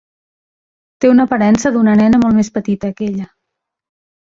Té 1.05 1.11
una 1.15 1.27
aparença 1.29 1.73
d'una 1.77 1.95
nena 2.01 2.23
molt 2.25 2.41
més 2.41 2.51
petita 2.59 2.93
que 2.99 3.09
ella. 3.13 3.31